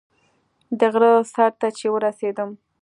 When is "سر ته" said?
1.33-1.67